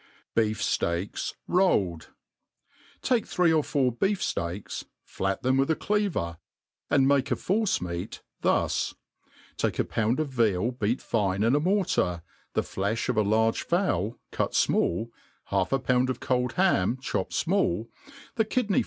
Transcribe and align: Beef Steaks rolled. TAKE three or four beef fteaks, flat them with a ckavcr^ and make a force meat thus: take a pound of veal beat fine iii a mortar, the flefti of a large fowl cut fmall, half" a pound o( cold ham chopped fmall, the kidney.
Beef 0.33 0.63
Steaks 0.63 1.35
rolled. 1.47 2.09
TAKE 3.03 3.27
three 3.27 3.53
or 3.53 3.63
four 3.63 3.91
beef 3.91 4.19
fteaks, 4.19 4.83
flat 5.03 5.43
them 5.43 5.57
with 5.57 5.69
a 5.69 5.75
ckavcr^ 5.75 6.39
and 6.89 7.07
make 7.07 7.29
a 7.29 7.35
force 7.35 7.79
meat 7.79 8.23
thus: 8.39 8.95
take 9.57 9.77
a 9.77 9.83
pound 9.83 10.19
of 10.19 10.29
veal 10.29 10.71
beat 10.71 11.03
fine 11.03 11.43
iii 11.43 11.49
a 11.55 11.59
mortar, 11.59 12.23
the 12.55 12.63
flefti 12.63 13.09
of 13.09 13.17
a 13.17 13.21
large 13.21 13.61
fowl 13.61 14.17
cut 14.31 14.53
fmall, 14.53 15.09
half" 15.49 15.71
a 15.71 15.77
pound 15.77 16.09
o( 16.09 16.15
cold 16.15 16.53
ham 16.53 16.97
chopped 16.99 17.33
fmall, 17.33 17.87
the 18.37 18.43
kidney. 18.45 18.79